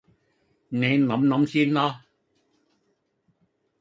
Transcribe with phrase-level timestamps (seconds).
[0.69, 2.05] 你諗諗先啦